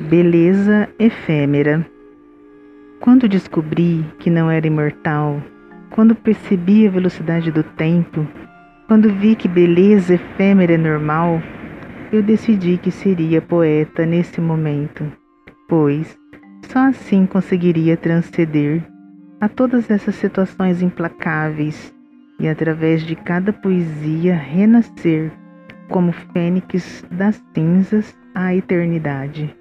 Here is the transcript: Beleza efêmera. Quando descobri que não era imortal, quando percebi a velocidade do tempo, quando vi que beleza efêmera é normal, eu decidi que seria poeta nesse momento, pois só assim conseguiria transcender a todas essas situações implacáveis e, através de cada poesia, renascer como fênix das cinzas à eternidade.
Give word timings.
Beleza 0.00 0.88
efêmera. 0.96 1.84
Quando 3.00 3.28
descobri 3.28 4.06
que 4.20 4.30
não 4.30 4.48
era 4.48 4.64
imortal, 4.64 5.42
quando 5.90 6.14
percebi 6.14 6.86
a 6.86 6.90
velocidade 6.90 7.50
do 7.50 7.64
tempo, 7.64 8.24
quando 8.86 9.12
vi 9.12 9.34
que 9.34 9.48
beleza 9.48 10.14
efêmera 10.14 10.74
é 10.74 10.78
normal, 10.78 11.42
eu 12.12 12.22
decidi 12.22 12.78
que 12.78 12.92
seria 12.92 13.42
poeta 13.42 14.06
nesse 14.06 14.40
momento, 14.40 15.04
pois 15.68 16.16
só 16.68 16.78
assim 16.86 17.26
conseguiria 17.26 17.96
transcender 17.96 18.84
a 19.40 19.48
todas 19.48 19.90
essas 19.90 20.14
situações 20.14 20.80
implacáveis 20.80 21.92
e, 22.38 22.48
através 22.48 23.02
de 23.02 23.16
cada 23.16 23.52
poesia, 23.52 24.36
renascer 24.36 25.32
como 25.88 26.12
fênix 26.12 27.04
das 27.10 27.42
cinzas 27.52 28.16
à 28.32 28.54
eternidade. 28.54 29.57